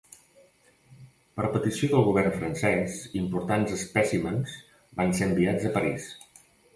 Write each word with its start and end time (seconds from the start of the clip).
Per 1.39 1.49
petició 1.57 1.89
del 1.91 2.07
govern 2.07 2.33
francès 2.39 2.95
importants 3.19 3.75
espècimens 3.75 4.57
van 5.03 5.13
ser 5.19 5.29
enviats 5.31 5.69
a 5.71 5.75
París. 5.77 6.09